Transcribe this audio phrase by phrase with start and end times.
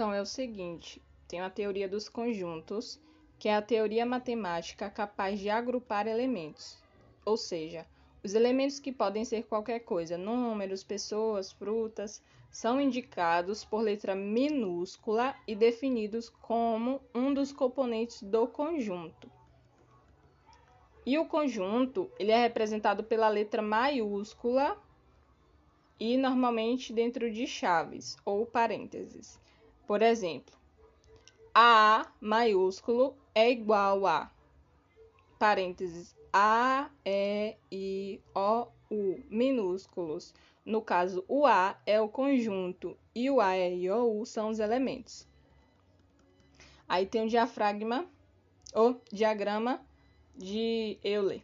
[0.00, 0.98] Então é o seguinte,
[1.28, 2.98] tem a teoria dos conjuntos,
[3.38, 6.82] que é a teoria matemática capaz de agrupar elementos,
[7.22, 7.86] ou seja,
[8.24, 15.36] os elementos que podem ser qualquer coisa, números, pessoas, frutas, são indicados por letra minúscula
[15.46, 19.30] e definidos como um dos componentes do conjunto.
[21.04, 24.82] E o conjunto, ele é representado pela letra maiúscula
[25.98, 29.38] e normalmente dentro de chaves ou parênteses.
[29.90, 30.56] Por exemplo,
[31.52, 34.30] A maiúsculo é igual a
[35.36, 40.32] parênteses A, E, I, O, U minúsculos.
[40.64, 44.50] No caso, o A é o conjunto e o A, E, I, O, U são
[44.50, 45.26] os elementos.
[46.88, 48.06] Aí tem o diafragma,
[48.72, 49.84] ou diagrama
[50.36, 51.42] de Euler,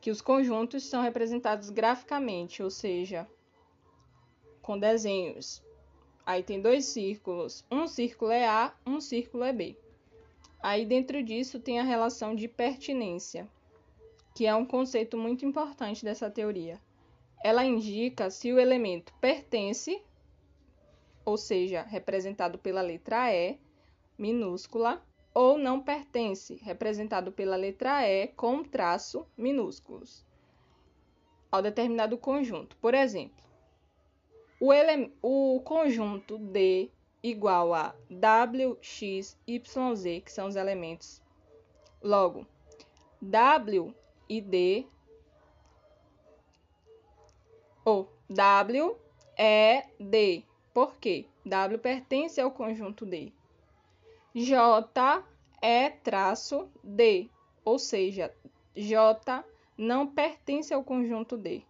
[0.00, 3.24] que os conjuntos são representados graficamente, ou seja,
[4.60, 5.64] com desenhos.
[6.26, 9.76] Aí tem dois círculos, um círculo é A, um círculo é B.
[10.60, 13.48] Aí dentro disso tem a relação de pertinência,
[14.34, 16.80] que é um conceito muito importante dessa teoria.
[17.44, 20.02] Ela indica se o elemento pertence,
[21.24, 23.60] ou seja, representado pela letra E
[24.18, 25.00] minúscula,
[25.32, 30.26] ou não pertence, representado pela letra E com traço minúsculos,
[31.52, 32.76] ao determinado conjunto.
[32.78, 33.45] Por exemplo,
[34.60, 36.90] o, o conjunto D
[37.22, 41.20] igual a W, X, Y, Z, que são os elementos.
[42.02, 42.46] Logo,
[43.20, 43.94] W
[44.28, 44.86] e D,
[47.84, 48.96] ou W
[49.36, 50.42] é D.
[50.72, 51.26] Por quê?
[51.44, 53.32] W pertence ao conjunto D.
[54.34, 55.24] J
[55.62, 57.30] é traço D,
[57.64, 58.34] ou seja,
[58.74, 59.44] J
[59.78, 61.62] não pertence ao conjunto D.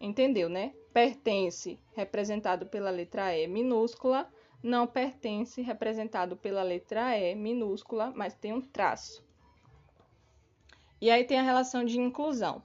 [0.00, 0.72] Entendeu, né?
[0.98, 4.28] Pertence, representado pela letra E minúscula,
[4.60, 9.24] não pertence, representado pela letra E minúscula, mas tem um traço.
[11.00, 12.64] E aí tem a relação de inclusão,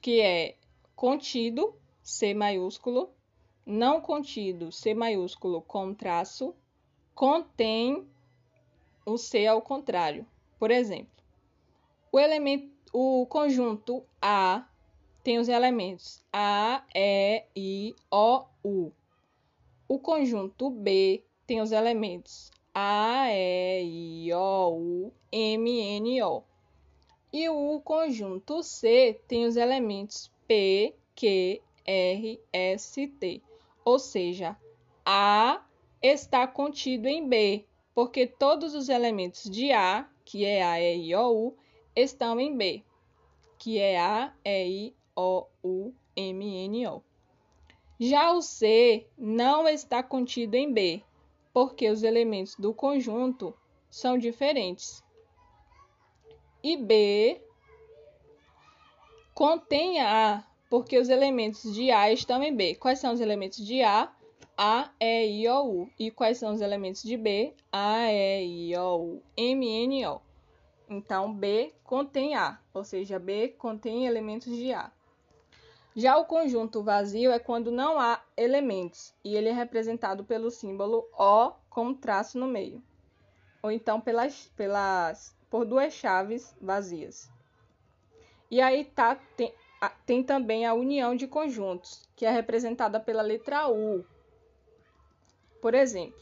[0.00, 0.56] que é
[0.96, 3.14] contido, C maiúsculo,
[3.66, 6.54] não contido, C maiúsculo com traço,
[7.14, 8.08] contém
[9.04, 10.26] o C ao contrário.
[10.58, 11.12] Por exemplo,
[12.10, 14.69] o elemento, o conjunto A
[15.22, 18.92] tem os elementos A, E, I, O, U.
[19.86, 26.42] O conjunto B tem os elementos A, E, I, O, U, M, N, O.
[27.32, 33.42] E o conjunto C tem os elementos P, Q, R, S, T.
[33.84, 34.56] Ou seja,
[35.04, 35.64] A
[36.02, 37.64] está contido em B,
[37.94, 41.56] porque todos os elementos de A, que é A, E, I, O, U,
[41.94, 42.82] estão em B,
[43.58, 47.02] que é A, E, I, O, U, M, N, O.
[47.98, 51.02] Já o C não está contido em B,
[51.52, 53.54] porque os elementos do conjunto
[53.90, 55.04] são diferentes.
[56.62, 57.42] E B
[59.34, 62.74] contém A, porque os elementos de A estão em B.
[62.76, 64.10] Quais são os elementos de A?
[64.56, 65.90] A, E, I, O, U.
[65.98, 67.54] E quais são os elementos de B?
[67.70, 70.20] A, E, I, O, U, M, N, O.
[70.88, 74.90] Então, B contém A, ou seja, B contém elementos de A.
[75.94, 81.08] Já o conjunto vazio é quando não há elementos, e ele é representado pelo símbolo
[81.12, 82.82] O com traço no meio,
[83.62, 87.30] ou então pelas, pelas, por duas chaves vazias.
[88.50, 89.52] E aí tá, tem,
[90.06, 94.04] tem também a união de conjuntos, que é representada pela letra U,
[95.60, 96.18] por exemplo,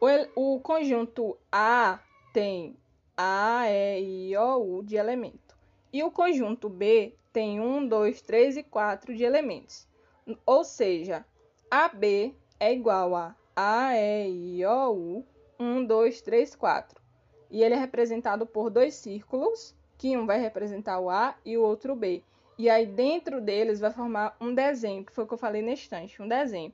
[0.00, 1.98] o, o conjunto A
[2.32, 2.76] tem
[3.16, 5.58] A, E, I, O, U de elemento.
[5.92, 9.86] E o conjunto B tem 1, 2, 3 e 4 de elementos.
[10.46, 11.24] Ou seja,
[11.70, 15.26] AB é igual a A, E, I, O, U,
[15.58, 17.00] 1, 2, 3, 4.
[17.50, 21.62] E ele é representado por dois círculos, que um vai representar o A e o
[21.62, 22.22] outro o B.
[22.58, 25.72] E aí dentro deles vai formar um desenho, que foi o que eu falei na
[25.72, 26.72] estante, um desenho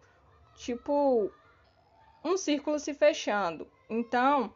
[0.57, 1.31] tipo
[2.25, 3.69] um círculo se fechando.
[3.89, 4.53] Então,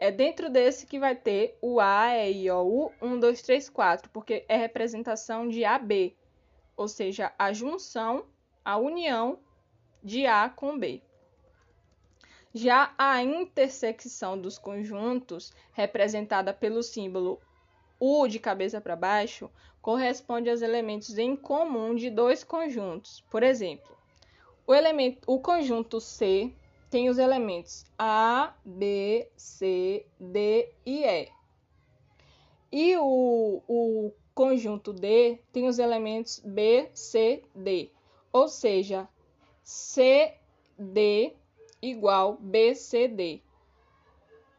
[0.00, 3.68] é dentro desse que vai ter o A, E, I, O, U, 1, 2, 3,
[3.68, 6.16] 4, porque é representação de AB,
[6.76, 8.24] ou seja, a junção,
[8.64, 9.38] a união
[10.02, 11.02] de A com B.
[12.54, 17.40] Já a intersecção dos conjuntos, representada pelo símbolo
[18.00, 19.50] U de cabeça para baixo,
[19.82, 23.24] corresponde aos elementos em comum de dois conjuntos.
[23.30, 23.96] Por exemplo,
[24.66, 26.52] o, elemento, o conjunto C
[26.90, 31.28] tem os elementos A, B, C, D e E.
[32.70, 37.90] E o, o conjunto D tem os elementos B, C, D.
[38.32, 39.08] Ou seja,
[39.62, 41.34] CD
[41.80, 43.40] igual BCD,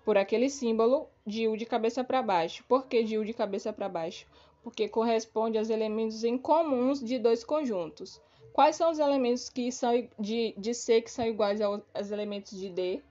[0.06, 2.64] por aquele símbolo de U de cabeça para baixo.
[2.68, 4.26] Por que de U de cabeça para baixo?
[4.64, 8.22] Porque corresponde aos elementos em comuns de dois conjuntos.
[8.54, 12.58] Quais são os elementos que são de, de C que são iguais aos, aos elementos
[12.58, 13.02] de D?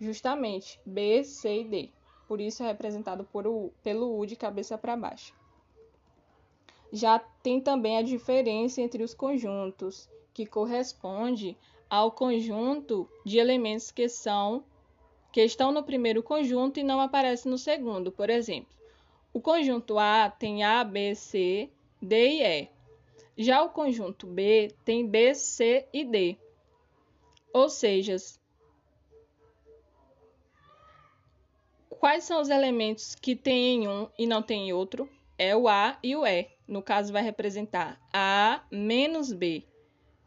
[0.00, 1.90] Justamente B, C e D.
[2.26, 5.34] Por isso é representado por U, pelo U de cabeça para baixo.
[6.92, 11.56] Já tem também a diferença entre os conjuntos, que corresponde
[11.88, 14.62] ao conjunto de elementos que são
[15.30, 18.10] que estão no primeiro conjunto e não aparecem no segundo.
[18.10, 18.72] Por exemplo,
[19.32, 22.68] o conjunto A tem A, B, C, D e E.
[23.40, 26.36] Já o conjunto B tem B, C e D.
[27.52, 28.16] Ou seja,
[31.88, 35.08] quais são os elementos que tem em um e não tem em outro?
[35.38, 36.48] É o A e o E.
[36.66, 39.62] No caso, vai representar A menos B.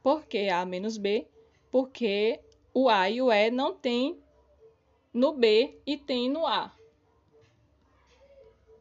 [0.01, 1.27] Por que A menos B?
[1.69, 2.39] Porque
[2.73, 4.23] o A e o E não tem
[5.13, 6.73] no B e tem no A.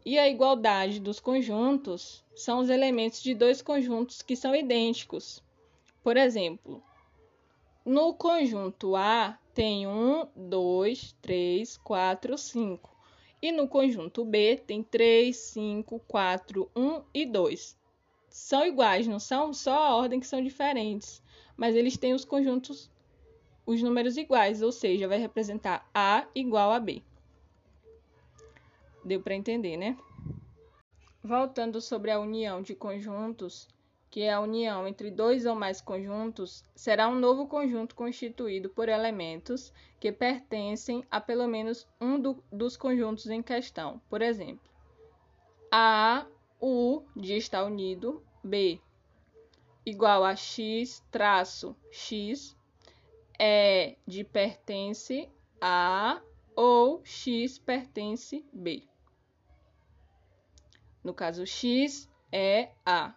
[0.04, 5.42] E a igualdade dos conjuntos são os elementos de dois conjuntos que são idênticos.
[6.02, 6.82] Por exemplo,
[7.84, 12.96] no conjunto A tem 1, 2, 3, 4, 5.
[13.42, 17.76] E no conjunto B tem 3, 5, 4, 1 e 2.
[18.30, 21.22] São iguais, não são só a ordem que são diferentes,
[21.56, 22.90] mas eles têm os conjuntos,
[23.66, 27.02] os números iguais, ou seja, vai representar A igual a B.
[29.04, 29.96] Deu para entender, né?
[31.22, 33.68] Voltando sobre a união de conjuntos,
[34.10, 38.88] que é a união entre dois ou mais conjuntos, será um novo conjunto constituído por
[38.88, 44.00] elementos que pertencem a pelo menos um do, dos conjuntos em questão.
[44.10, 44.68] Por exemplo,
[45.70, 46.26] A,
[46.60, 48.80] U de estar unido, B,
[49.86, 52.56] igual a X traço X,
[53.38, 55.28] é de pertence
[55.60, 56.20] a
[56.56, 58.89] ou X pertence B.
[61.02, 63.14] No caso, X é A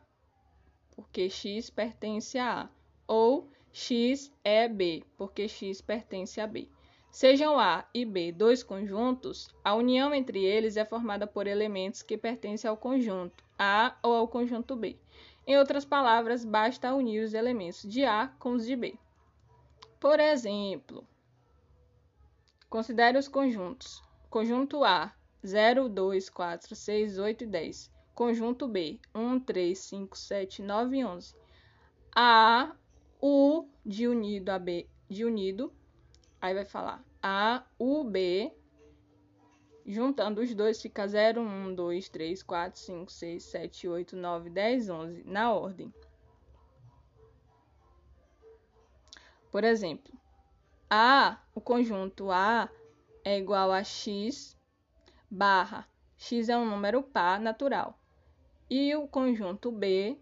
[0.96, 2.70] porque x pertence a A,
[3.08, 6.70] ou x é B, porque x pertence a B.
[7.12, 12.18] Sejam A e B dois conjuntos, a união entre eles é formada por elementos que
[12.18, 14.98] pertencem ao conjunto A ou ao conjunto B.
[15.46, 18.98] Em outras palavras, basta unir os elementos de A com os de B.
[20.00, 21.08] Por exemplo,
[22.70, 24.02] considere os conjuntos.
[24.30, 25.14] Conjunto A,
[25.46, 27.92] 0, 2, 4, 6, 8 e 10.
[28.16, 31.36] Conjunto B, 1, 3, 5, 7, 9 e 11.
[32.16, 32.76] A,
[33.22, 35.74] U de unido a B de unido.
[36.40, 38.54] Aí vai falar A, U, B.
[39.86, 44.90] Juntando os dois fica 0, 1, 2, 3, 4, 5, 6, 7, 8, 9, 10,
[44.90, 45.24] 11.
[45.26, 45.94] Na ordem.
[49.52, 50.14] Por exemplo,
[50.90, 52.70] A, o conjunto A
[53.24, 54.58] é igual a x
[55.34, 58.00] barra x é um número par natural.
[58.70, 60.16] E o conjunto B,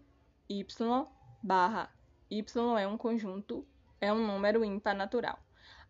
[0.48, 0.64] y
[1.42, 1.90] barra
[2.30, 2.42] y
[2.80, 3.66] é um conjunto,
[4.00, 5.38] é um número ímpar natural.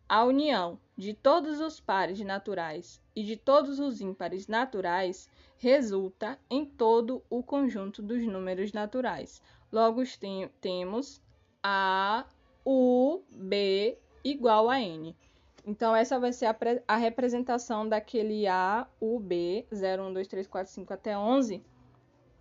[0.08, 6.66] A união de todos os pares naturais e de todos os ímpares naturais resulta em
[6.66, 9.40] todo o conjunto dos números naturais.
[9.70, 11.22] Logo, tem, temos
[11.62, 12.26] A,
[12.66, 15.16] U, B igual a N.
[15.64, 16.56] Então, essa vai ser a,
[16.88, 21.64] a representação daquele A, U, B, 0, 1, 2, 3, 4, 5 até 11,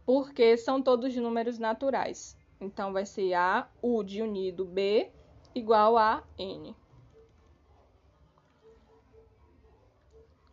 [0.05, 2.35] porque são todos números naturais.
[2.59, 5.11] Então, vai ser A, U de unido B
[5.53, 6.75] igual a N.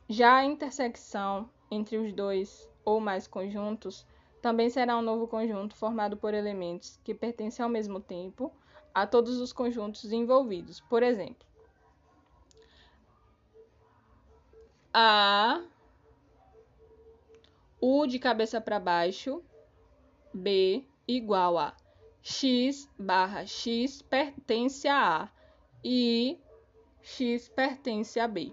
[0.09, 4.07] Já a intersecção entre os dois ou mais conjuntos
[4.41, 8.53] também será um novo conjunto formado por elementos que pertencem ao mesmo tempo
[8.95, 10.81] a todos os conjuntos envolvidos.
[10.81, 11.48] Por exemplo,
[14.93, 15.63] A
[17.81, 19.43] U de cabeça para baixo,
[20.33, 21.77] B igual a
[22.23, 25.29] x barra x pertence a A
[25.85, 26.39] e
[27.03, 28.53] x pertence a B.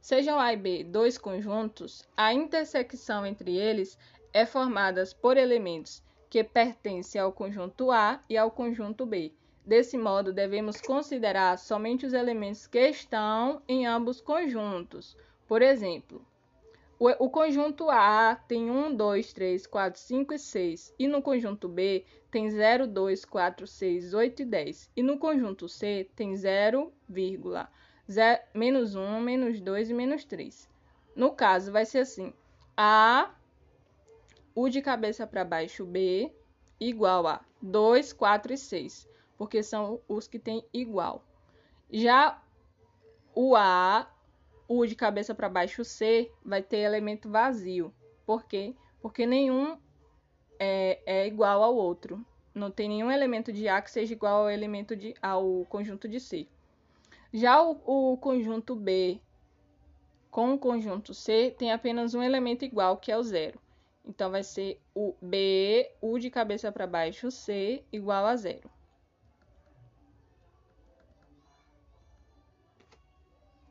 [0.00, 3.98] Sejam A e B dois conjuntos, a intersecção entre eles
[4.32, 9.34] é formada por elementos que pertencem ao conjunto A e ao conjunto B.
[9.70, 15.16] Desse modo, devemos considerar somente os elementos que estão em ambos conjuntos.
[15.46, 16.26] Por exemplo,
[16.98, 20.94] o, conjunto A tem 1, 2, 3, 4, 5 e 6.
[20.98, 24.90] E no conjunto B tem 0, 2, 4, 6, 8 e 10.
[24.96, 26.92] E no conjunto C tem 0,
[28.52, 30.68] menos 1, menos 2 e menos 3.
[31.14, 32.34] No caso, vai ser assim.
[32.76, 33.30] A,
[34.52, 36.32] U de cabeça para baixo, B,
[36.80, 39.08] igual a 2, 4 e 6.
[39.40, 41.24] Porque são os que têm igual.
[41.90, 42.42] Já
[43.34, 44.06] o A,
[44.68, 47.90] U de cabeça para baixo, C, vai ter elemento vazio.
[48.26, 48.74] Por quê?
[49.00, 49.78] Porque nenhum
[50.58, 52.22] é, é igual ao outro.
[52.54, 56.20] Não tem nenhum elemento de A que seja igual ao elemento de ao conjunto de
[56.20, 56.46] C.
[57.32, 59.22] Já o, o conjunto B
[60.30, 63.58] com o conjunto C tem apenas um elemento igual, que é o zero.
[64.04, 68.70] Então vai ser o B, U de cabeça para baixo, C igual a zero.